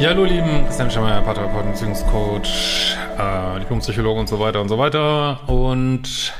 Ja, 0.00 0.08
hallo 0.08 0.24
lieben, 0.24 0.64
Christian 0.64 0.90
Schemmer, 0.90 1.20
Paartherapeut, 1.20 1.72
Beziehungscoach, 1.72 2.96
äh, 3.18 3.60
Diplompsychologe 3.60 4.18
und 4.18 4.30
so 4.30 4.40
weiter 4.40 4.62
und 4.62 4.70
so 4.70 4.78
weiter. 4.78 5.46
Und 5.46 6.32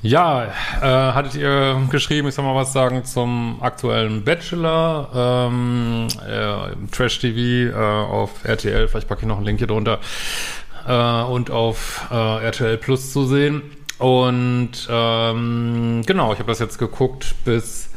ja, 0.00 0.44
äh, 0.44 0.80
hattet 0.80 1.34
ihr 1.34 1.78
geschrieben, 1.90 2.28
ich 2.28 2.34
soll 2.34 2.46
mal 2.46 2.54
was 2.54 2.72
sagen 2.72 3.04
zum 3.04 3.58
aktuellen 3.60 4.24
Bachelor, 4.24 5.10
ähm, 5.14 6.08
äh, 6.26 6.90
Trash 6.90 7.18
TV 7.18 7.68
äh, 7.68 7.74
auf 7.74 8.46
RTL, 8.46 8.88
vielleicht 8.88 9.08
packe 9.08 9.20
ich 9.20 9.28
noch 9.28 9.36
einen 9.36 9.44
Link 9.44 9.58
hier 9.58 9.68
drunter, 9.68 9.98
äh, 10.88 11.22
und 11.24 11.50
auf 11.50 12.08
äh, 12.10 12.44
RTL 12.46 12.78
Plus 12.78 13.12
zu 13.12 13.26
sehen. 13.26 13.60
Und 13.98 14.88
ähm, 14.88 16.00
genau, 16.06 16.32
ich 16.32 16.38
habe 16.38 16.48
das 16.48 16.60
jetzt 16.60 16.78
geguckt 16.78 17.34
bis 17.44 17.89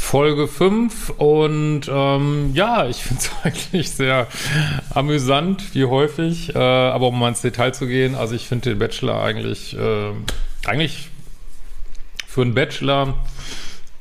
Folge 0.00 0.48
5 0.48 1.10
und 1.18 1.82
ähm, 1.88 2.50
ja, 2.54 2.86
ich 2.86 3.04
finde 3.04 3.22
es 3.22 3.30
eigentlich 3.44 3.90
sehr 3.90 4.26
amüsant, 4.92 5.74
wie 5.74 5.84
häufig, 5.84 6.54
äh, 6.54 6.58
aber 6.58 7.08
um 7.08 7.18
mal 7.18 7.28
ins 7.28 7.42
Detail 7.42 7.72
zu 7.72 7.86
gehen, 7.86 8.16
also 8.16 8.34
ich 8.34 8.48
finde 8.48 8.70
den 8.70 8.78
Bachelor 8.80 9.22
eigentlich, 9.22 9.76
äh, 9.76 10.10
eigentlich 10.66 11.10
für 12.26 12.42
einen 12.42 12.54
Bachelor 12.54 13.14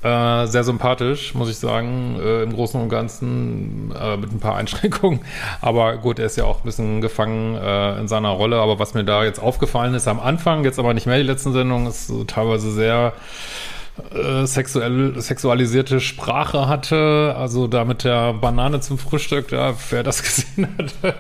äh, 0.02 0.48
sehr 0.48 0.64
sympathisch, 0.64 1.36
muss 1.36 1.50
ich 1.50 1.58
sagen, 1.58 2.18
äh, 2.20 2.44
im 2.44 2.54
Großen 2.54 2.82
und 2.82 2.90
Ganzen, 2.90 3.94
äh, 4.00 4.18
mit 4.18 4.32
ein 4.32 4.40
paar 4.40 4.56
Einschränkungen. 4.56 5.20
Aber 5.62 5.98
gut, 5.98 6.18
er 6.18 6.26
ist 6.26 6.38
ja 6.38 6.46
auch 6.46 6.60
ein 6.60 6.66
bisschen 6.66 7.02
gefangen 7.02 7.56
äh, 7.56 8.00
in 8.00 8.08
seiner 8.08 8.30
Rolle. 8.30 8.60
Aber 8.60 8.80
was 8.80 8.94
mir 8.94 9.04
da 9.04 9.26
jetzt 9.26 9.40
aufgefallen 9.40 9.94
ist 9.94 10.08
am 10.08 10.20
Anfang, 10.20 10.64
jetzt 10.64 10.80
aber 10.80 10.94
nicht 10.94 11.06
mehr 11.06 11.18
die 11.18 11.24
letzten 11.24 11.52
Sendungen, 11.52 11.88
ist 11.88 12.08
so 12.08 12.24
teilweise 12.24 12.72
sehr 12.72 13.14
äh, 14.14 14.46
sexuell, 14.46 15.20
sexualisierte 15.20 16.00
Sprache 16.00 16.68
hatte, 16.68 17.36
also 17.38 17.68
da 17.68 17.86
mit 17.86 18.04
der 18.04 18.34
Banane 18.34 18.80
zum 18.80 18.98
Frühstück, 18.98 19.50
da, 19.50 19.76
wer 19.90 20.04
das 20.04 20.24
gesehen 20.24 20.68
hat, 20.78 21.16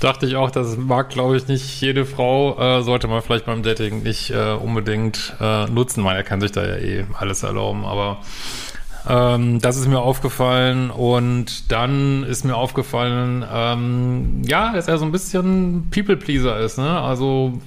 dachte 0.00 0.26
ich 0.26 0.36
auch, 0.36 0.50
das 0.50 0.76
mag, 0.76 1.10
glaube 1.10 1.36
ich, 1.36 1.48
nicht 1.48 1.80
jede 1.80 2.04
Frau, 2.04 2.58
äh, 2.58 2.82
sollte 2.82 3.08
man 3.08 3.22
vielleicht 3.22 3.46
beim 3.46 3.62
Dating 3.62 4.02
nicht 4.02 4.30
äh, 4.30 4.52
unbedingt 4.52 5.34
äh, 5.40 5.66
nutzen, 5.66 6.04
weil 6.04 6.16
er 6.16 6.24
kann 6.24 6.40
sich 6.40 6.52
da 6.52 6.64
ja 6.64 6.76
eh 6.76 7.04
alles 7.18 7.42
erlauben, 7.42 7.84
aber 7.84 8.18
ähm, 9.08 9.60
das 9.60 9.76
ist 9.76 9.86
mir 9.86 10.00
aufgefallen 10.00 10.90
und 10.90 11.70
dann 11.70 12.24
ist 12.24 12.44
mir 12.44 12.56
aufgefallen, 12.56 13.44
ähm, 13.52 14.42
ja, 14.46 14.72
dass 14.72 14.88
er 14.88 14.98
so 14.98 15.04
ein 15.04 15.12
bisschen 15.12 15.90
People-Pleaser 15.90 16.58
ist, 16.60 16.78
ne, 16.78 17.00
also 17.00 17.60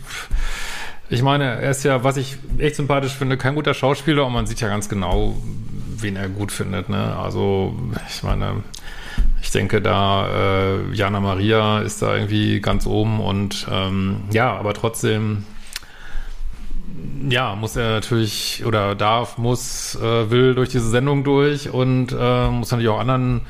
ich 1.10 1.22
meine, 1.22 1.62
er 1.62 1.72
ist 1.72 1.84
ja, 1.84 2.04
was 2.04 2.18
ich 2.18 2.38
echt 2.58 2.76
sympathisch 2.76 3.14
finde, 3.14 3.38
kein 3.38 3.56
guter 3.56 3.74
Schauspieler 3.74 4.26
und 4.26 4.34
man 4.34 4.46
sieht 4.46 4.60
ja 4.60 4.68
ganz 4.68 4.90
genau, 4.90 5.36
wen 5.98 6.16
er 6.16 6.30
gut 6.30 6.52
findet. 6.52 6.90
Ne? 6.90 7.16
Also, 7.18 7.76
ich 8.10 8.24
meine, 8.24 8.64
ich 9.42 9.52
denke, 9.52 9.82
da 9.82 10.28
äh, 10.28 10.94
Jana 10.94 11.20
Maria 11.20 11.80
ist 11.80 12.02
da 12.02 12.16
irgendwie 12.16 12.60
ganz 12.60 12.86
oben 12.86 13.20
und 13.20 13.68
ähm, 13.72 14.24
ja, 14.32 14.56
aber 14.56 14.74
trotzdem, 14.74 15.46
ja, 17.30 17.56
muss 17.56 17.76
er 17.76 17.92
natürlich 17.92 18.64
oder 18.66 18.96
darf, 18.96 19.38
muss, 19.38 19.96
äh, 19.96 20.30
will 20.30 20.56
durch 20.56 20.70
diese 20.70 20.90
Sendung 20.90 21.24
durch 21.24 21.70
und 21.70 22.12
äh, 22.12 22.50
muss 22.50 22.72
natürlich 22.72 22.90
auch 22.90 23.00
anderen 23.00 23.42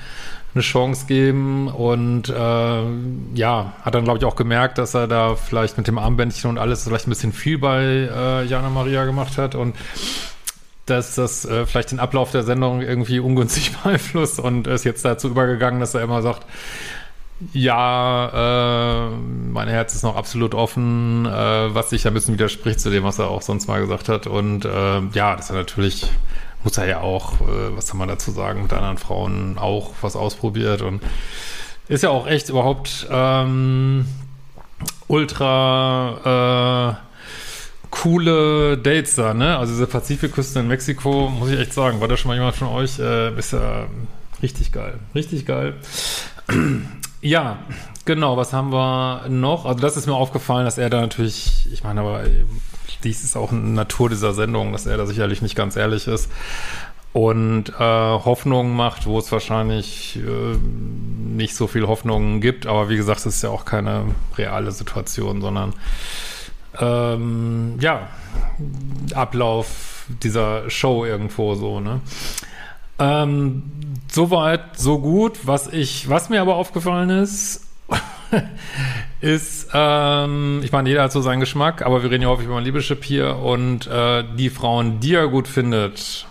eine 0.53 0.63
Chance 0.63 1.05
geben 1.07 1.67
und 1.67 2.29
äh, 2.29 2.83
ja, 3.35 3.73
hat 3.81 3.95
dann 3.95 4.03
glaube 4.03 4.19
ich 4.19 4.25
auch 4.25 4.35
gemerkt, 4.35 4.77
dass 4.77 4.93
er 4.93 5.07
da 5.07 5.35
vielleicht 5.35 5.77
mit 5.77 5.87
dem 5.87 5.97
Armbändchen 5.97 6.49
und 6.49 6.57
alles 6.57 6.83
vielleicht 6.83 7.07
ein 7.07 7.11
bisschen 7.11 7.33
viel 7.33 7.57
bei 7.57 7.83
äh, 7.83 8.45
Jana 8.45 8.69
Maria 8.69 9.05
gemacht 9.05 9.37
hat 9.37 9.55
und 9.55 9.75
dass 10.87 11.15
das 11.15 11.45
äh, 11.45 11.65
vielleicht 11.65 11.91
den 11.91 11.99
Ablauf 11.99 12.31
der 12.31 12.43
Sendung 12.43 12.81
irgendwie 12.81 13.19
ungünstig 13.19 13.75
beeinflusst 13.77 14.39
und 14.39 14.67
ist 14.67 14.83
jetzt 14.83 15.05
dazu 15.05 15.27
übergegangen, 15.27 15.79
dass 15.79 15.93
er 15.93 16.01
immer 16.01 16.21
sagt, 16.21 16.45
ja, 17.53 19.09
äh, 19.09 19.15
mein 19.51 19.67
Herz 19.67 19.93
ist 19.93 20.03
noch 20.03 20.15
absolut 20.15 20.55
offen, 20.55 21.25
äh, 21.25 21.29
was 21.29 21.91
sich 21.91 22.07
ein 22.07 22.13
bisschen 22.13 22.33
widerspricht 22.33 22.79
zu 22.79 22.89
dem, 22.89 23.03
was 23.03 23.19
er 23.19 23.29
auch 23.29 23.43
sonst 23.43 23.67
mal 23.67 23.79
gesagt 23.79 24.09
hat. 24.09 24.25
Und 24.25 24.65
äh, 24.65 25.01
ja, 25.13 25.35
das 25.35 25.51
ist 25.51 25.55
natürlich 25.55 26.07
muss 26.67 26.77
er 26.77 26.85
ja 26.85 26.99
auch, 26.99 27.39
äh, 27.39 27.77
was 27.77 27.87
soll 27.87 27.97
man 27.97 28.09
dazu 28.09 28.31
sagen, 28.31 28.63
mit 28.63 28.73
anderen 28.73 28.97
Frauen 28.97 29.57
auch 29.57 29.91
was 30.01 30.17
ausprobiert 30.17 30.81
und 30.81 31.01
ist 31.87 32.03
ja 32.03 32.09
auch 32.09 32.27
echt 32.27 32.49
überhaupt 32.49 33.07
ähm, 33.09 34.05
ultra 35.07 36.99
äh, 36.99 37.87
coole 37.89 38.77
Dates 38.77 39.15
da, 39.15 39.33
ne? 39.33 39.57
Also 39.57 39.71
diese 39.71 39.87
Pazifikküste 39.87 40.59
in 40.59 40.67
Mexiko, 40.67 41.29
muss 41.29 41.51
ich 41.51 41.57
echt 41.57 41.71
sagen, 41.71 42.01
war 42.01 42.09
da 42.09 42.17
schon 42.17 42.27
mal 42.27 42.35
jemand 42.35 42.57
von 42.57 42.67
euch? 42.67 42.99
Äh, 42.99 43.39
ist 43.39 43.53
ja 43.53 43.85
richtig 44.41 44.73
geil. 44.73 44.99
Richtig 45.15 45.45
geil. 45.45 45.75
ja, 47.21 47.59
genau, 48.03 48.35
was 48.35 48.51
haben 48.51 48.73
wir 48.73 49.29
noch? 49.29 49.63
Also 49.63 49.79
das 49.79 49.95
ist 49.95 50.05
mir 50.05 50.15
aufgefallen, 50.15 50.65
dass 50.65 50.77
er 50.77 50.89
da 50.89 50.99
natürlich, 50.99 51.69
ich 51.71 51.85
meine, 51.85 52.01
aber 52.01 52.23
dies 53.03 53.23
ist 53.23 53.35
auch 53.35 53.51
eine 53.51 53.61
Natur 53.61 54.09
dieser 54.09 54.33
Sendung, 54.33 54.71
dass 54.71 54.85
er 54.85 54.97
da 54.97 55.05
sicherlich 55.05 55.41
nicht 55.41 55.55
ganz 55.55 55.75
ehrlich 55.75 56.07
ist 56.07 56.29
und 57.13 57.69
äh, 57.69 57.79
Hoffnungen 57.79 58.75
macht, 58.75 59.05
wo 59.05 59.17
es 59.17 59.31
wahrscheinlich 59.31 60.17
äh, 60.17 60.57
nicht 60.59 61.55
so 61.55 61.67
viel 61.67 61.87
Hoffnungen 61.87 62.41
gibt. 62.41 62.67
Aber 62.67 62.89
wie 62.89 62.97
gesagt, 62.97 63.21
es 63.21 63.37
ist 63.37 63.41
ja 63.43 63.49
auch 63.49 63.65
keine 63.65 64.05
reale 64.37 64.71
Situation, 64.71 65.41
sondern 65.41 65.73
ähm, 66.79 67.77
ja, 67.79 68.09
Ablauf 69.15 70.05
dieser 70.21 70.69
Show 70.69 71.05
irgendwo 71.05 71.55
so, 71.55 71.79
ne? 71.79 72.01
Ähm, 72.99 73.63
Soweit, 74.11 74.77
so 74.77 74.99
gut. 74.99 75.45
Was 75.45 75.67
ich, 75.71 76.09
was 76.09 76.29
mir 76.29 76.41
aber 76.41 76.55
aufgefallen 76.55 77.09
ist, 77.09 77.66
ist, 79.21 79.69
ähm, 79.73 80.61
ich 80.63 80.71
meine, 80.71 80.89
jeder 80.89 81.03
hat 81.03 81.11
so 81.11 81.21
seinen 81.21 81.39
Geschmack, 81.39 81.81
aber 81.81 82.03
wir 82.03 82.11
reden 82.11 82.23
ja 82.23 82.29
häufig 82.29 82.45
über 82.45 82.59
Liebeschip 82.61 83.03
hier 83.03 83.37
und 83.37 83.87
äh, 83.87 84.23
die 84.37 84.49
Frauen, 84.49 84.99
die 84.99 85.15
er 85.15 85.27
gut 85.27 85.47
findet, 85.47 86.27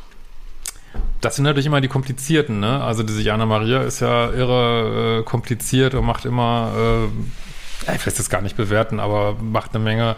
das 1.21 1.37
sind 1.37 1.45
natürlich 1.45 1.67
immer 1.67 1.81
die 1.81 1.89
komplizierten, 1.89 2.61
ne? 2.61 2.83
Also 2.83 3.03
diese 3.03 3.23
Jana 3.23 3.47
Maria 3.47 3.83
ist 3.83 4.01
ja 4.01 4.31
irre 4.31 5.21
äh, 5.21 5.23
kompliziert 5.25 5.95
und 5.95 6.05
macht 6.05 6.25
immer, 6.25 6.73
äh, 7.87 7.95
ich 7.95 8.07
will 8.07 8.13
es 8.17 8.31
gar 8.31 8.43
nicht 8.43 8.57
bewerten, 8.57 9.01
aber 9.01 9.35
macht 9.41 9.75
eine 9.75 9.83
Menge 9.83 10.17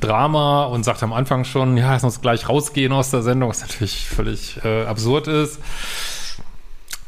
Drama 0.00 0.64
und 0.64 0.84
sagt 0.84 1.02
am 1.02 1.12
Anfang 1.12 1.44
schon, 1.44 1.76
ja, 1.76 1.92
lass 1.92 2.04
uns 2.04 2.20
gleich 2.20 2.48
rausgehen 2.48 2.92
aus 2.92 3.10
der 3.10 3.22
Sendung, 3.22 3.50
was 3.50 3.62
natürlich 3.62 4.06
völlig 4.08 4.58
äh, 4.64 4.84
absurd 4.84 5.26
ist. 5.26 5.60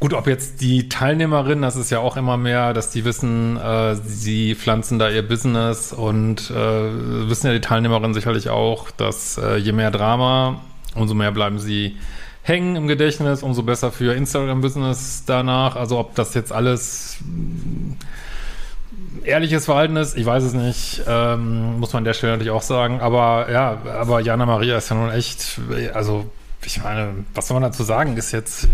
Gut, 0.01 0.15
ob 0.15 0.25
jetzt 0.25 0.61
die 0.61 0.89
Teilnehmerinnen, 0.89 1.61
das 1.61 1.75
ist 1.75 1.91
ja 1.91 1.99
auch 1.99 2.17
immer 2.17 2.35
mehr, 2.35 2.73
dass 2.73 2.89
die 2.89 3.05
wissen, 3.05 3.55
äh, 3.57 3.93
sie 3.93 4.55
pflanzen 4.55 4.97
da 4.97 5.11
ihr 5.11 5.21
Business 5.21 5.93
und 5.93 6.49
äh, 6.49 7.29
wissen 7.29 7.45
ja 7.45 7.53
die 7.53 7.61
Teilnehmerinnen 7.61 8.15
sicherlich 8.15 8.49
auch, 8.49 8.89
dass 8.89 9.37
äh, 9.37 9.57
je 9.57 9.73
mehr 9.73 9.91
Drama, 9.91 10.59
umso 10.95 11.13
mehr 11.13 11.31
bleiben 11.31 11.59
sie 11.59 11.97
hängen 12.41 12.75
im 12.75 12.87
Gedächtnis, 12.87 13.43
umso 13.43 13.61
besser 13.61 13.91
für 13.91 14.15
Instagram-Business 14.15 15.25
danach. 15.27 15.75
Also 15.75 15.99
ob 15.99 16.15
das 16.15 16.33
jetzt 16.33 16.51
alles 16.51 17.19
ehrliches 19.23 19.65
Verhalten 19.65 19.97
ist, 19.97 20.17
ich 20.17 20.25
weiß 20.25 20.41
es 20.41 20.53
nicht, 20.53 21.03
ähm, 21.07 21.79
muss 21.79 21.93
man 21.93 21.99
an 21.99 22.05
der 22.05 22.13
Stelle 22.13 22.31
natürlich 22.31 22.49
auch 22.49 22.63
sagen. 22.63 23.01
Aber 23.01 23.51
ja, 23.51 23.77
aber 23.99 24.19
Jana 24.19 24.47
Maria 24.47 24.77
ist 24.79 24.89
ja 24.89 24.95
nun 24.95 25.11
echt, 25.11 25.61
also 25.93 26.25
ich 26.65 26.81
meine, 26.81 27.13
was 27.35 27.47
soll 27.47 27.59
man 27.59 27.69
dazu 27.69 27.83
sagen, 27.83 28.17
ist 28.17 28.31
jetzt 28.31 28.67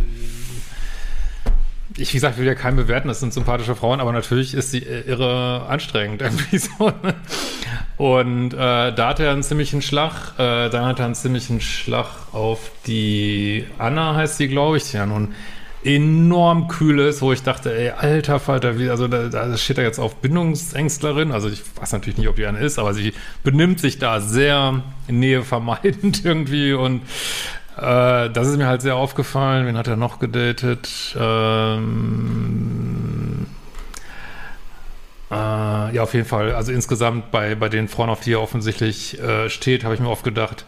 ich, 1.97 2.09
wie 2.13 2.17
gesagt, 2.17 2.37
will 2.37 2.45
ja 2.45 2.55
keinen 2.55 2.77
bewerten, 2.77 3.07
das 3.07 3.19
sind 3.19 3.33
sympathische 3.33 3.75
Frauen, 3.75 3.99
aber 3.99 4.11
natürlich 4.11 4.53
ist 4.53 4.71
sie 4.71 4.79
irre 4.79 5.65
anstrengend 5.67 6.21
irgendwie 6.23 6.57
so. 6.57 6.87
Ne? 6.87 7.15
Und 7.97 8.53
äh, 8.53 8.93
da 8.93 9.09
hat 9.09 9.19
er 9.19 9.31
einen 9.31 9.43
ziemlichen 9.43 9.81
Schlag. 9.81 10.33
Äh, 10.37 10.69
dann 10.69 10.85
hat 10.85 10.99
er 10.99 11.05
einen 11.05 11.15
ziemlichen 11.15 11.61
Schlag 11.61 12.05
auf 12.31 12.71
die 12.85 13.65
Anna, 13.77 14.15
heißt 14.15 14.39
die, 14.39 14.47
glaube 14.47 14.77
ich. 14.77 14.93
Ja, 14.93 15.05
nun 15.05 15.33
enorm 15.83 16.67
kühl 16.67 16.99
ist, 16.99 17.21
wo 17.21 17.31
ich 17.31 17.43
dachte, 17.43 17.73
ey, 17.73 17.91
alter 17.91 18.39
Falter, 18.39 18.77
wie, 18.77 18.89
also 18.89 19.07
da, 19.07 19.29
da 19.29 19.57
steht 19.57 19.77
er 19.77 19.83
jetzt 19.83 19.99
auf 19.99 20.15
Bindungsängstlerin. 20.15 21.31
Also 21.31 21.49
ich 21.49 21.61
weiß 21.75 21.93
natürlich 21.93 22.17
nicht, 22.17 22.27
ob 22.27 22.35
die 22.35 22.45
eine 22.45 22.59
ist, 22.59 22.77
aber 22.77 22.93
sie 22.93 23.13
benimmt 23.43 23.79
sich 23.79 23.97
da 23.97 24.19
sehr 24.19 24.83
nähevermeidend 25.07 26.25
irgendwie 26.25 26.73
und 26.73 27.01
äh, 27.77 28.29
das 28.29 28.47
ist 28.47 28.57
mir 28.57 28.67
halt 28.67 28.81
sehr 28.81 28.95
aufgefallen. 28.95 29.67
Wen 29.67 29.77
hat 29.77 29.87
er 29.87 29.95
noch 29.95 30.19
gedatet? 30.19 31.15
Ähm, 31.19 32.37
äh, 35.29 35.35
ja, 35.35 36.03
auf 36.03 36.13
jeden 36.13 36.25
Fall. 36.25 36.53
Also 36.55 36.71
insgesamt 36.71 37.31
bei, 37.31 37.55
bei 37.55 37.69
den 37.69 37.87
Frauen, 37.87 38.09
auf 38.09 38.21
die 38.21 38.33
er 38.33 38.41
offensichtlich 38.41 39.19
äh, 39.19 39.49
steht, 39.49 39.83
habe 39.83 39.93
ich 39.93 39.99
mir 39.99 40.09
oft 40.09 40.23
gedacht, 40.23 40.65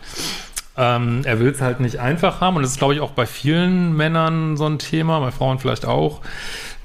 ähm, 0.77 1.21
er 1.25 1.39
will 1.39 1.49
es 1.49 1.61
halt 1.61 1.79
nicht 1.79 1.99
einfach 1.99 2.41
haben. 2.41 2.55
Und 2.57 2.63
das 2.63 2.71
ist, 2.71 2.77
glaube 2.77 2.93
ich, 2.93 3.01
auch 3.01 3.11
bei 3.11 3.25
vielen 3.25 3.95
Männern 3.95 4.55
so 4.57 4.65
ein 4.65 4.79
Thema, 4.79 5.19
bei 5.19 5.31
Frauen 5.31 5.59
vielleicht 5.59 5.85
auch. 5.85 6.21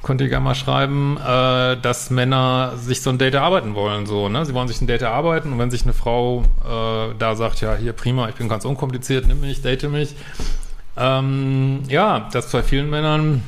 Könnt 0.05 0.21
ihr 0.21 0.29
gerne 0.29 0.45
mal 0.45 0.55
schreiben, 0.55 1.17
äh, 1.17 1.79
dass 1.81 2.11
Männer 2.11 2.75
sich 2.77 3.01
so 3.01 3.09
ein 3.09 3.17
Date 3.17 3.35
erarbeiten 3.35 3.75
wollen. 3.75 4.05
So, 4.05 4.29
ne? 4.29 4.45
Sie 4.45 4.53
wollen 4.53 4.69
sich 4.69 4.81
ein 4.83 4.87
Date 4.87 5.01
erarbeiten 5.01 5.51
und 5.51 5.59
wenn 5.59 5.71
sich 5.71 5.85
eine 5.85 5.95
Frau 5.95 6.43
äh, 6.63 7.15
da 7.19 7.35
sagt, 7.37 7.63
ja, 7.63 7.75
hier 7.75 7.95
prima, 7.95 8.29
ich 8.29 8.35
bin 8.35 8.51
ganz 8.51 8.67
unkompliziert, 8.67 9.27
nimm 9.27 9.41
mich, 9.41 9.63
date 9.63 9.89
mich. 9.91 10.15
Ähm, 10.99 11.85
ja, 11.89 12.29
das 12.33 12.53
bei 12.53 12.63
vielen 12.63 12.91
Männern 12.91 13.43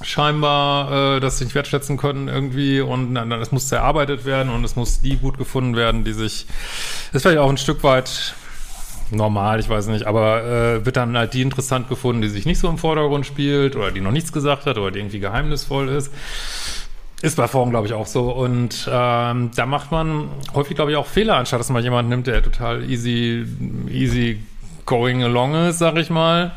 scheinbar, 0.00 1.20
äh, 1.22 1.30
sie 1.30 1.44
nicht 1.44 1.54
wertschätzen 1.54 1.98
können 1.98 2.28
irgendwie 2.28 2.80
und 2.80 3.14
dann, 3.14 3.30
es 3.32 3.52
muss 3.52 3.70
erarbeitet 3.70 4.24
werden 4.24 4.50
und 4.50 4.64
es 4.64 4.76
muss 4.76 5.02
die 5.02 5.16
gut 5.16 5.36
gefunden 5.36 5.76
werden, 5.76 6.04
die 6.04 6.14
sich, 6.14 6.46
das 7.12 7.16
ist 7.16 7.22
vielleicht 7.22 7.38
auch 7.38 7.50
ein 7.50 7.58
Stück 7.58 7.82
weit 7.82 8.34
normal, 9.10 9.60
ich 9.60 9.68
weiß 9.68 9.88
nicht, 9.88 10.06
aber 10.06 10.44
äh, 10.44 10.84
wird 10.84 10.96
dann 10.96 11.16
halt 11.16 11.34
die 11.34 11.42
interessant 11.42 11.88
gefunden, 11.88 12.22
die 12.22 12.28
sich 12.28 12.46
nicht 12.46 12.58
so 12.58 12.68
im 12.68 12.78
Vordergrund 12.78 13.26
spielt 13.26 13.76
oder 13.76 13.90
die 13.90 14.00
noch 14.00 14.12
nichts 14.12 14.32
gesagt 14.32 14.66
hat 14.66 14.78
oder 14.78 14.90
die 14.90 14.98
irgendwie 14.98 15.20
geheimnisvoll 15.20 15.88
ist. 15.88 16.12
Ist 17.22 17.36
bei 17.36 17.48
Frauen, 17.48 17.70
glaube 17.70 17.86
ich, 17.86 17.94
auch 17.94 18.06
so. 18.06 18.30
Und 18.30 18.88
ähm, 18.90 19.50
da 19.54 19.66
macht 19.66 19.90
man 19.90 20.28
häufig, 20.54 20.76
glaube 20.76 20.90
ich, 20.90 20.96
auch 20.96 21.06
Fehler, 21.06 21.36
anstatt 21.36 21.60
dass 21.60 21.70
man 21.70 21.82
jemanden 21.82 22.10
nimmt, 22.10 22.26
der 22.26 22.42
total 22.42 22.88
easy, 22.90 23.46
easy 23.88 24.40
going 24.84 25.22
along 25.22 25.54
ist, 25.54 25.78
sag 25.78 25.96
ich 25.96 26.10
mal. 26.10 26.52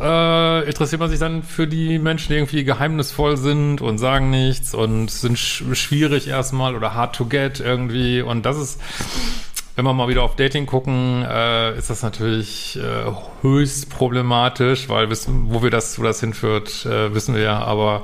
Äh, 0.00 0.68
interessiert 0.68 1.00
man 1.00 1.08
sich 1.08 1.20
dann 1.20 1.42
für 1.42 1.66
die 1.66 1.98
Menschen, 1.98 2.28
die 2.28 2.34
irgendwie 2.34 2.64
geheimnisvoll 2.64 3.36
sind 3.36 3.80
und 3.80 3.98
sagen 3.98 4.28
nichts 4.30 4.74
und 4.74 5.10
sind 5.10 5.38
sch 5.38 5.62
schwierig 5.72 6.26
erstmal 6.26 6.74
oder 6.74 6.94
hard 6.94 7.14
to 7.14 7.26
get 7.26 7.60
irgendwie. 7.60 8.20
Und 8.20 8.44
das 8.44 8.58
ist 8.58 8.80
wenn 9.76 9.84
wir 9.84 9.92
mal 9.92 10.08
wieder 10.08 10.22
auf 10.22 10.36
Dating 10.36 10.66
gucken, 10.66 11.24
äh, 11.28 11.76
ist 11.76 11.90
das 11.90 12.02
natürlich 12.02 12.78
äh, 12.78 13.10
höchst 13.42 13.90
problematisch, 13.90 14.88
weil 14.88 15.10
wissen, 15.10 15.46
wo 15.48 15.62
wir 15.62 15.70
das, 15.70 15.98
wo 15.98 16.04
das 16.04 16.20
hinführt, 16.20 16.86
äh, 16.86 17.12
wissen 17.12 17.34
wir 17.34 17.42
ja, 17.42 17.58
aber 17.58 18.02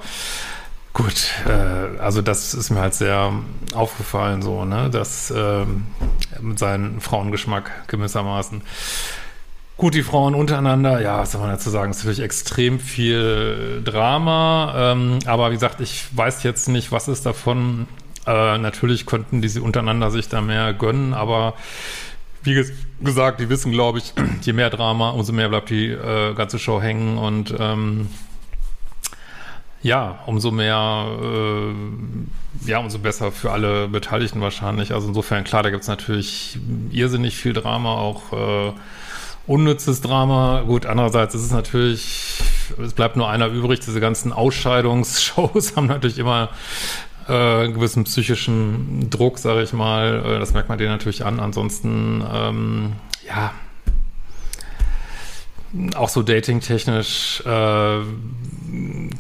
gut, 0.93 1.31
äh, 1.47 1.99
also 2.01 2.23
das 2.23 2.55
ist 2.55 2.71
mir 2.71 2.81
halt 2.81 2.95
sehr 2.95 3.33
aufgefallen, 3.75 4.43
so, 4.43 4.65
ne, 4.65 4.91
dass 4.91 5.31
äh, 5.31 5.65
mit 6.41 6.59
seinem 6.59 7.01
Frauengeschmack 7.01 7.87
gewissermaßen. 7.87 8.63
Gut, 9.77 9.95
die 9.95 10.03
Frauen 10.03 10.35
untereinander, 10.35 11.01
ja, 11.01 11.21
was 11.21 11.33
soll 11.33 11.41
man 11.41 11.51
dazu 11.51 11.71
sagen, 11.71 11.93
ist 11.93 11.99
natürlich 11.99 12.21
extrem 12.21 12.81
viel 12.81 13.81
Drama, 13.85 14.75
ähm, 14.77 15.21
aber 15.25 15.51
wie 15.51 15.55
gesagt, 15.55 15.81
ich 15.81 16.05
weiß 16.15 16.43
jetzt 16.43 16.69
nicht, 16.69 16.93
was 16.93 17.09
ist 17.09 17.25
davon 17.25 17.87
äh, 18.27 18.59
natürlich 18.59 19.07
könnten 19.07 19.41
die 19.41 19.49
sie 19.49 19.61
untereinander 19.61 20.11
sich 20.11 20.29
da 20.29 20.41
mehr 20.41 20.73
gönnen, 20.75 21.15
aber 21.15 21.55
wie 22.43 22.55
ges 22.55 22.73
gesagt, 23.01 23.41
die 23.41 23.49
wissen, 23.49 23.73
glaube 23.73 23.99
ich, 23.99 24.13
je 24.43 24.53
mehr 24.53 24.71
Drama, 24.71 25.11
umso 25.11 25.33
mehr 25.33 25.49
bleibt 25.49 25.71
die 25.71 25.89
äh, 25.89 26.35
ganze 26.35 26.59
Show 26.59 26.81
hängen 26.81 27.19
und 27.19 27.55
ähm, 27.59 28.09
ja, 29.83 30.19
umso 30.27 30.51
mehr, 30.51 31.07
äh, 31.23 32.69
ja, 32.69 32.79
umso 32.79 32.99
besser 32.99 33.33
für 33.33 33.51
alle 33.51 33.89
Beteiligten 33.89 34.43
wahrscheinlich. 34.43 34.93
Also 34.93 35.09
insofern, 35.09 35.45
klar, 35.45 35.63
da 35.63 35.71
gibt 35.71 35.83
es 35.83 35.89
natürlich 35.89 36.59
irrsinnig 36.91 37.37
viel 37.37 37.55
Drama, 37.55 37.95
auch 37.95 38.33
äh, 38.33 38.73
unnützes 39.47 40.03
Drama. 40.03 40.63
Gut, 40.67 40.85
andererseits 40.85 41.35
ist 41.35 41.45
es 41.45 41.51
natürlich, 41.51 42.43
es 42.79 42.93
bleibt 42.93 43.17
nur 43.17 43.31
einer 43.31 43.47
übrig. 43.49 43.81
Diese 43.81 44.01
ganzen 44.01 44.33
Ausscheidungsshows 44.33 45.73
haben 45.77 45.87
natürlich 45.87 46.19
immer 46.19 46.51
äh, 47.31 47.71
gewissen 47.71 48.05
psychischen 48.05 49.09
Druck, 49.09 49.39
sage 49.39 49.63
ich 49.63 49.73
mal. 49.73 50.23
Äh, 50.25 50.39
das 50.39 50.53
merkt 50.53 50.69
man 50.69 50.79
dir 50.79 50.89
natürlich 50.89 51.25
an. 51.25 51.41
Ansonsten, 51.41 52.25
ähm, 52.33 52.93
ja, 53.27 53.53
auch 55.95 56.09
so 56.09 56.23
dating-technisch 56.23 57.43
äh, 57.43 57.45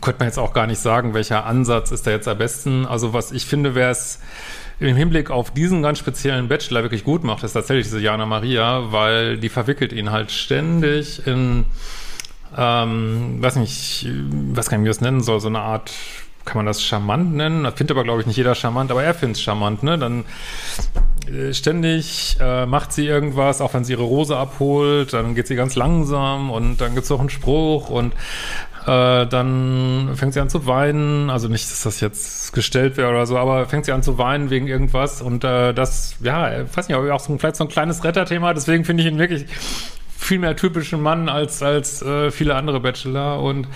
könnte 0.00 0.18
man 0.18 0.26
jetzt 0.26 0.38
auch 0.38 0.52
gar 0.52 0.66
nicht 0.66 0.80
sagen, 0.80 1.14
welcher 1.14 1.46
Ansatz 1.46 1.92
ist 1.92 2.06
da 2.06 2.10
jetzt 2.10 2.26
am 2.26 2.38
besten. 2.38 2.86
Also 2.86 3.12
was 3.12 3.30
ich 3.30 3.46
finde, 3.46 3.74
wäre 3.74 3.92
es 3.92 4.20
im 4.80 4.96
Hinblick 4.96 5.30
auf 5.30 5.52
diesen 5.52 5.82
ganz 5.82 5.98
speziellen 5.98 6.48
Bachelor 6.48 6.82
wirklich 6.82 7.04
gut 7.04 7.22
macht, 7.22 7.44
ist 7.44 7.52
tatsächlich 7.52 7.86
diese 7.86 8.00
Jana 8.00 8.26
Maria, 8.26 8.90
weil 8.90 9.36
die 9.36 9.50
verwickelt 9.50 9.92
ihn 9.92 10.10
halt 10.10 10.32
ständig 10.32 11.26
in, 11.26 11.66
ähm, 12.56 13.42
weiß 13.42 13.56
nicht, 13.56 14.08
was 14.52 14.68
kann 14.68 14.80
ich 14.80 14.84
mir 14.84 14.90
das 14.90 15.02
nennen 15.02 15.20
soll, 15.20 15.38
so 15.38 15.48
eine 15.48 15.60
Art 15.60 15.92
kann 16.44 16.56
man 16.56 16.66
das 16.66 16.82
charmant 16.82 17.34
nennen? 17.34 17.64
Das 17.64 17.74
findet 17.74 17.96
aber, 17.96 18.04
glaube 18.04 18.20
ich, 18.20 18.26
nicht 18.26 18.36
jeder 18.36 18.54
charmant, 18.54 18.90
aber 18.90 19.02
er 19.02 19.14
findet 19.14 19.36
es 19.36 19.42
charmant, 19.42 19.82
ne? 19.82 19.98
Dann 19.98 20.24
äh, 21.28 21.52
ständig 21.52 22.36
äh, 22.40 22.66
macht 22.66 22.92
sie 22.92 23.06
irgendwas, 23.06 23.60
auch 23.60 23.74
wenn 23.74 23.84
sie 23.84 23.92
ihre 23.92 24.02
Rose 24.02 24.36
abholt, 24.36 25.12
dann 25.12 25.34
geht 25.34 25.46
sie 25.46 25.54
ganz 25.54 25.76
langsam 25.76 26.50
und 26.50 26.80
dann 26.80 26.94
gibt 26.94 27.04
es 27.04 27.12
auch 27.12 27.20
einen 27.20 27.30
Spruch 27.30 27.90
und 27.90 28.14
äh, 28.86 29.26
dann 29.26 30.12
fängt 30.14 30.32
sie 30.32 30.40
an 30.40 30.48
zu 30.48 30.66
weinen, 30.66 31.30
also 31.30 31.48
nicht, 31.48 31.70
dass 31.70 31.82
das 31.82 32.00
jetzt 32.00 32.52
gestellt 32.52 32.96
wäre 32.96 33.10
oder 33.10 33.26
so, 33.26 33.36
aber 33.36 33.66
fängt 33.66 33.84
sie 33.84 33.92
an 33.92 34.02
zu 34.02 34.18
weinen 34.18 34.50
wegen 34.50 34.66
irgendwas 34.66 35.20
und 35.20 35.44
äh, 35.44 35.74
das, 35.74 36.16
ja, 36.20 36.66
weiß 36.74 36.88
nicht, 36.88 36.96
ob 36.96 37.08
auch 37.10 37.20
so, 37.20 37.36
vielleicht 37.36 37.56
so 37.56 37.64
ein 37.64 37.68
kleines 37.68 38.02
Retterthema, 38.02 38.54
deswegen 38.54 38.84
finde 38.84 39.02
ich 39.02 39.08
ihn 39.08 39.18
wirklich 39.18 39.46
viel 40.16 40.38
mehr 40.38 40.56
typischen 40.56 41.02
Mann 41.02 41.28
als, 41.28 41.62
als 41.62 42.02
äh, 42.02 42.30
viele 42.30 42.54
andere 42.54 42.80
Bachelor 42.80 43.42
und 43.42 43.66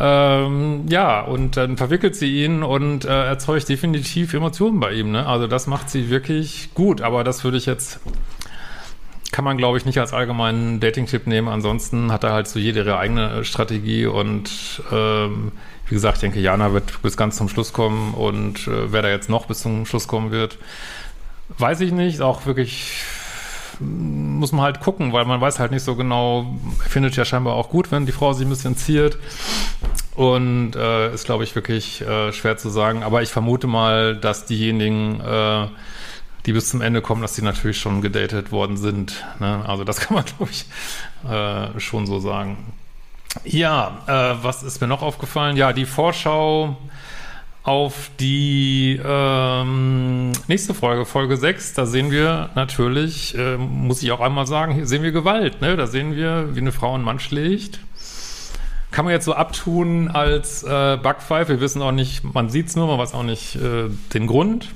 ähm, 0.00 0.86
ja, 0.88 1.20
und 1.20 1.56
dann 1.56 1.76
verwickelt 1.76 2.16
sie 2.16 2.44
ihn 2.44 2.62
und 2.62 3.04
äh, 3.04 3.26
erzeugt 3.26 3.68
definitiv 3.68 4.34
Emotionen 4.34 4.80
bei 4.80 4.92
ihm. 4.92 5.12
Ne? 5.12 5.26
Also 5.26 5.46
das 5.46 5.66
macht 5.66 5.88
sie 5.88 6.10
wirklich 6.10 6.70
gut, 6.74 7.00
aber 7.00 7.22
das 7.22 7.44
würde 7.44 7.58
ich 7.58 7.66
jetzt, 7.66 8.00
kann 9.30 9.44
man 9.44 9.56
glaube 9.56 9.78
ich 9.78 9.84
nicht 9.84 9.98
als 9.98 10.12
allgemeinen 10.12 10.80
Dating-Tipp 10.80 11.26
nehmen. 11.26 11.48
Ansonsten 11.48 12.10
hat 12.10 12.24
er 12.24 12.32
halt 12.32 12.48
so 12.48 12.58
jede 12.58 12.80
ihre 12.80 12.98
eigene 12.98 13.44
Strategie 13.44 14.06
und 14.06 14.82
ähm, 14.90 15.52
wie 15.86 15.94
gesagt, 15.94 16.16
ich 16.16 16.20
denke, 16.22 16.40
Jana 16.40 16.72
wird 16.72 17.02
bis 17.02 17.16
ganz 17.16 17.36
zum 17.36 17.48
Schluss 17.48 17.72
kommen 17.72 18.14
und 18.14 18.66
äh, 18.66 18.92
wer 18.92 19.02
da 19.02 19.10
jetzt 19.10 19.28
noch 19.28 19.46
bis 19.46 19.60
zum 19.60 19.86
Schluss 19.86 20.08
kommen 20.08 20.30
wird, 20.30 20.58
weiß 21.58 21.80
ich 21.82 21.92
nicht. 21.92 22.20
Auch 22.20 22.46
wirklich 22.46 23.04
muss 23.80 24.52
man 24.52 24.62
halt 24.62 24.80
gucken, 24.80 25.12
weil 25.12 25.24
man 25.24 25.40
weiß 25.40 25.58
halt 25.58 25.72
nicht 25.72 25.82
so 25.82 25.96
genau, 25.96 26.46
findet 26.88 27.16
ja 27.16 27.24
scheinbar 27.24 27.54
auch 27.54 27.68
gut, 27.68 27.90
wenn 27.90 28.06
die 28.06 28.12
Frau 28.12 28.32
sich 28.32 28.46
ein 28.46 28.50
bisschen 28.50 28.76
ziert. 28.76 29.18
Und 30.14 30.76
äh, 30.76 31.12
ist, 31.12 31.24
glaube 31.24 31.42
ich, 31.44 31.54
wirklich 31.54 32.00
äh, 32.00 32.32
schwer 32.32 32.56
zu 32.56 32.68
sagen. 32.68 33.02
Aber 33.02 33.22
ich 33.22 33.30
vermute 33.30 33.66
mal, 33.66 34.16
dass 34.16 34.46
diejenigen, 34.46 35.20
äh, 35.20 35.66
die 36.46 36.52
bis 36.52 36.68
zum 36.68 36.80
Ende 36.80 37.02
kommen, 37.02 37.22
dass 37.22 37.34
die 37.34 37.42
natürlich 37.42 37.78
schon 37.78 38.00
gedatet 38.00 38.52
worden 38.52 38.76
sind. 38.76 39.24
Ne? 39.40 39.64
Also 39.66 39.82
das 39.82 39.98
kann 40.00 40.14
man, 40.14 40.24
glaube 40.24 40.52
ich, 40.52 40.66
äh, 41.28 41.80
schon 41.80 42.06
so 42.06 42.20
sagen. 42.20 42.72
Ja, 43.44 44.02
äh, 44.06 44.44
was 44.44 44.62
ist 44.62 44.80
mir 44.80 44.86
noch 44.86 45.02
aufgefallen? 45.02 45.56
Ja, 45.56 45.72
die 45.72 45.86
Vorschau 45.86 46.76
auf 47.64 48.10
die 48.20 49.00
ähm, 49.02 50.32
nächste 50.48 50.74
Folge, 50.74 51.06
Folge 51.06 51.38
6, 51.38 51.72
da 51.72 51.86
sehen 51.86 52.10
wir 52.10 52.50
natürlich, 52.54 53.36
äh, 53.36 53.56
muss 53.56 54.02
ich 54.02 54.12
auch 54.12 54.20
einmal 54.20 54.46
sagen, 54.46 54.74
hier 54.74 54.86
sehen 54.86 55.02
wir 55.02 55.12
Gewalt, 55.12 55.62
ne? 55.62 55.74
Da 55.74 55.86
sehen 55.86 56.14
wir, 56.14 56.54
wie 56.54 56.60
eine 56.60 56.72
Frau 56.72 56.94
einen 56.94 57.04
Mann 57.04 57.18
schlägt. 57.18 57.80
Kann 58.94 59.06
man 59.06 59.12
jetzt 59.12 59.24
so 59.24 59.34
abtun 59.34 60.06
als 60.06 60.62
äh, 60.62 60.96
Backpfeife. 60.96 61.54
Wir 61.54 61.60
wissen 61.60 61.82
auch 61.82 61.90
nicht, 61.90 62.22
man 62.32 62.48
sieht 62.48 62.68
es 62.68 62.76
nur, 62.76 62.86
man 62.86 62.96
weiß 62.96 63.12
auch 63.14 63.24
nicht 63.24 63.56
äh, 63.56 63.88
den 64.12 64.28
Grund. 64.28 64.68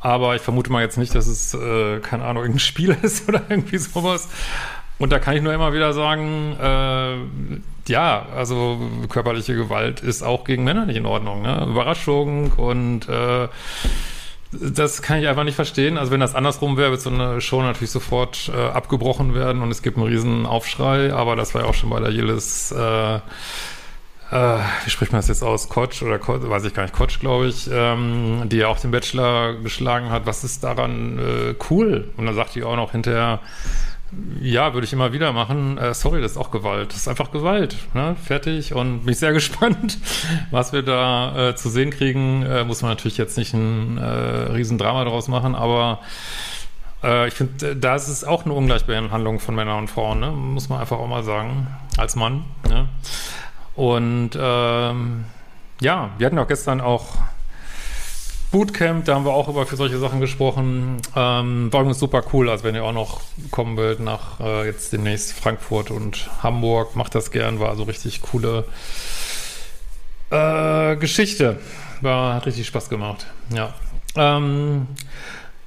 Aber 0.00 0.34
ich 0.34 0.42
vermute 0.42 0.72
mal 0.72 0.82
jetzt 0.82 0.98
nicht, 0.98 1.14
dass 1.14 1.28
es, 1.28 1.54
äh, 1.54 2.00
keine 2.00 2.24
Ahnung, 2.24 2.42
irgendein 2.42 2.58
Spiel 2.58 2.90
ist 3.02 3.28
oder 3.28 3.42
irgendwie 3.48 3.78
sowas. 3.78 4.28
Und 4.98 5.12
da 5.12 5.20
kann 5.20 5.36
ich 5.36 5.42
nur 5.42 5.54
immer 5.54 5.72
wieder 5.72 5.92
sagen, 5.92 6.56
äh, 6.60 7.90
ja, 7.92 8.26
also 8.36 8.80
körperliche 9.08 9.54
Gewalt 9.54 10.00
ist 10.00 10.24
auch 10.24 10.42
gegen 10.42 10.64
Männer 10.64 10.84
nicht 10.84 10.96
in 10.96 11.06
Ordnung. 11.06 11.42
Ne? 11.42 11.64
Überraschung 11.70 12.50
und 12.54 13.08
äh, 13.08 13.46
das 14.52 15.02
kann 15.02 15.20
ich 15.20 15.28
einfach 15.28 15.44
nicht 15.44 15.54
verstehen. 15.54 15.96
Also 15.96 16.10
wenn 16.12 16.20
das 16.20 16.34
andersrum 16.34 16.76
wäre, 16.76 16.90
wird 16.90 17.00
so 17.00 17.10
eine 17.10 17.40
Show 17.40 17.62
natürlich 17.62 17.90
sofort 17.90 18.50
äh, 18.54 18.58
abgebrochen 18.58 19.34
werden 19.34 19.62
und 19.62 19.70
es 19.70 19.82
gibt 19.82 19.96
einen 19.96 20.06
riesen 20.06 20.46
Aufschrei. 20.46 21.12
Aber 21.12 21.36
das 21.36 21.54
war 21.54 21.62
ja 21.62 21.68
auch 21.68 21.74
schon 21.74 21.90
bei 21.90 22.00
der 22.00 22.10
Jillis 22.10 22.72
äh, 22.72 23.20
äh, 24.30 24.58
wie 24.84 24.90
spricht 24.90 25.10
man 25.12 25.18
das 25.18 25.28
jetzt 25.28 25.42
aus? 25.42 25.68
Kotsch 25.68 26.02
oder 26.02 26.18
Kotsch, 26.18 26.42
weiß 26.44 26.64
ich 26.64 26.72
gar 26.72 26.84
nicht, 26.84 26.94
Kotsch, 26.94 27.18
glaube 27.18 27.48
ich, 27.48 27.68
ähm, 27.72 28.42
die 28.46 28.58
ja 28.58 28.68
auch 28.68 28.78
den 28.78 28.92
Bachelor 28.92 29.54
geschlagen 29.54 30.10
hat. 30.10 30.24
Was 30.26 30.44
ist 30.44 30.62
daran 30.62 31.18
äh, 31.18 31.54
cool? 31.68 32.08
Und 32.16 32.26
dann 32.26 32.34
sagt 32.36 32.54
die 32.54 32.62
auch 32.62 32.76
noch 32.76 32.92
hinterher, 32.92 33.40
ja, 34.40 34.74
würde 34.74 34.84
ich 34.84 34.92
immer 34.92 35.12
wieder 35.12 35.32
machen. 35.32 35.78
Äh, 35.78 35.94
sorry, 35.94 36.20
das 36.20 36.32
ist 36.32 36.36
auch 36.36 36.50
Gewalt. 36.50 36.90
Das 36.90 36.98
ist 36.98 37.08
einfach 37.08 37.30
Gewalt. 37.30 37.76
Ne? 37.94 38.16
Fertig. 38.22 38.74
Und 38.74 39.00
bin 39.00 39.12
ich 39.12 39.18
sehr 39.18 39.32
gespannt, 39.34 39.98
was 40.50 40.72
wir 40.72 40.82
da 40.82 41.50
äh, 41.50 41.56
zu 41.56 41.68
sehen 41.68 41.90
kriegen. 41.90 42.42
Äh, 42.42 42.64
muss 42.64 42.82
man 42.82 42.90
natürlich 42.90 43.18
jetzt 43.18 43.36
nicht 43.36 43.54
ein 43.54 43.98
äh, 43.98 44.02
Riesendrama 44.02 45.04
daraus 45.04 45.28
machen, 45.28 45.54
aber 45.54 46.00
äh, 47.02 47.28
ich 47.28 47.34
finde, 47.34 47.76
da 47.76 47.94
ist 47.94 48.08
es 48.08 48.24
auch 48.24 48.44
eine 48.44 48.54
Ungleichbehandlung 48.54 49.38
von 49.38 49.54
Männern 49.54 49.78
und 49.78 49.88
Frauen. 49.88 50.20
Ne? 50.20 50.30
Muss 50.30 50.68
man 50.68 50.80
einfach 50.80 50.98
auch 50.98 51.08
mal 51.08 51.22
sagen. 51.22 51.68
Als 51.96 52.16
Mann. 52.16 52.44
Ne? 52.68 52.88
Und 53.76 54.30
ähm, 54.40 55.24
ja, 55.80 56.10
wir 56.18 56.26
hatten 56.26 56.38
auch 56.38 56.48
gestern 56.48 56.80
auch 56.80 57.16
Bootcamp, 58.50 59.04
da 59.04 59.14
haben 59.14 59.24
wir 59.24 59.32
auch 59.32 59.48
über 59.48 59.64
für 59.64 59.76
solche 59.76 59.98
Sachen 59.98 60.18
gesprochen. 60.18 60.96
Ähm, 61.14 61.72
war 61.72 61.82
übrigens 61.82 62.00
super 62.00 62.24
cool. 62.32 62.50
Also 62.50 62.64
wenn 62.64 62.74
ihr 62.74 62.82
auch 62.82 62.92
noch 62.92 63.20
kommen 63.52 63.76
wollt 63.76 64.00
nach 64.00 64.40
äh, 64.40 64.66
jetzt 64.66 64.92
demnächst 64.92 65.32
Frankfurt 65.32 65.92
und 65.92 66.28
Hamburg, 66.42 66.96
macht 66.96 67.14
das 67.14 67.30
gern. 67.30 67.60
War 67.60 67.68
also 67.68 67.84
richtig 67.84 68.22
coole 68.22 68.64
äh, 70.30 70.96
Geschichte. 70.96 71.60
War, 72.00 72.34
hat 72.34 72.46
richtig 72.46 72.66
Spaß 72.66 72.88
gemacht. 72.88 73.26
Ja. 73.54 73.72
Ähm, 74.16 74.88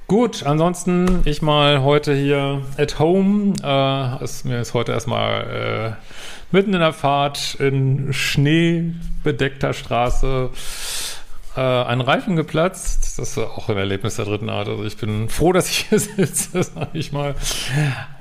gut, 0.06 0.44
ansonsten 0.44 1.22
ich 1.24 1.40
mal 1.40 1.82
heute 1.82 2.14
hier 2.14 2.60
at 2.76 2.98
home. 2.98 3.54
Äh, 3.62 4.24
ist, 4.24 4.44
mir 4.44 4.60
ist 4.60 4.74
heute 4.74 4.92
erstmal 4.92 5.96
äh, 6.02 6.54
mitten 6.54 6.74
in 6.74 6.80
der 6.80 6.92
Fahrt 6.92 7.56
in 7.58 8.12
schneebedeckter 8.12 9.72
Straße 9.72 10.50
äh, 11.56 11.60
ein 11.60 12.00
Reifen 12.00 12.36
geplatzt. 12.36 13.18
Das 13.18 13.30
ist 13.30 13.38
auch 13.38 13.68
ein 13.68 13.76
Erlebnis 13.76 14.16
der 14.16 14.24
dritten 14.24 14.50
Art. 14.50 14.68
Also 14.68 14.84
ich 14.84 14.96
bin 14.96 15.28
froh, 15.28 15.52
dass 15.52 15.70
ich 15.70 15.86
hier 15.88 15.98
sitze, 16.00 16.62
sag 16.62 16.94
ich 16.94 17.12
mal. 17.12 17.34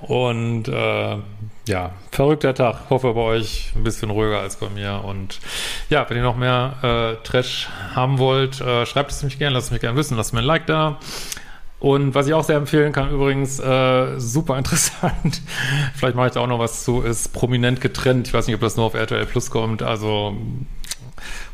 Und 0.01 0.67
äh, 0.67 1.17
ja, 1.67 1.91
verrückter 2.11 2.53
Tag. 2.53 2.89
Hoffe 2.89 3.13
bei 3.13 3.21
euch 3.21 3.71
ein 3.75 3.83
bisschen 3.83 4.09
ruhiger 4.09 4.39
als 4.39 4.57
bei 4.57 4.69
mir. 4.69 5.01
Und 5.05 5.39
ja, 5.89 6.09
wenn 6.09 6.17
ihr 6.17 6.23
noch 6.23 6.37
mehr 6.37 7.17
äh, 7.21 7.23
Trash 7.25 7.69
haben 7.95 8.17
wollt, 8.19 8.61
äh, 8.61 8.85
schreibt 8.85 9.11
es 9.11 9.23
mich 9.23 9.39
gerne, 9.39 9.55
lasst 9.55 9.67
es 9.67 9.71
mich 9.71 9.81
gerne 9.81 9.97
wissen, 9.97 10.17
lasst 10.17 10.33
mir 10.33 10.39
ein 10.39 10.45
Like 10.45 10.67
da. 10.67 10.99
Und 11.79 12.15
was 12.15 12.27
ich 12.27 12.33
auch 12.33 12.45
sehr 12.45 12.55
empfehlen 12.55 12.93
kann, 12.93 13.11
übrigens, 13.11 13.59
äh, 13.59 14.17
super 14.17 14.57
interessant, 14.57 15.41
vielleicht 15.95 16.15
mache 16.15 16.27
ich 16.27 16.33
da 16.33 16.39
auch 16.39 16.47
noch 16.47 16.59
was 16.59 16.85
zu, 16.85 17.01
ist 17.01 17.33
prominent 17.33 17.81
getrennt. 17.81 18.27
Ich 18.27 18.33
weiß 18.33 18.47
nicht, 18.47 18.55
ob 18.55 18.61
das 18.61 18.77
nur 18.77 18.85
auf 18.85 18.93
RTL 18.93 19.25
Plus 19.25 19.51
kommt. 19.51 19.83
Also 19.83 20.33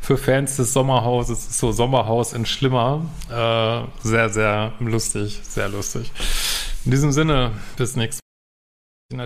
für 0.02 0.18
Fans 0.18 0.58
des 0.58 0.74
Sommerhauses 0.74 1.48
ist 1.48 1.60
so 1.60 1.72
Sommerhaus 1.72 2.34
in 2.34 2.46
Schlimmer. 2.46 3.06
Äh, 3.30 4.08
sehr, 4.08 4.30
sehr 4.30 4.74
lustig, 4.80 5.40
sehr 5.44 5.70
lustig. 5.70 6.12
In 6.86 6.92
diesem 6.92 7.12
Sinne, 7.12 7.52
bis 7.78 7.96
nächstes 7.96 8.22
Mal. 9.14 9.26